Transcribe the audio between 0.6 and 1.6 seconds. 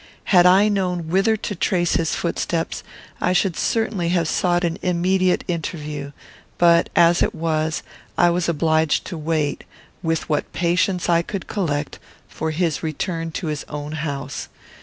known whither to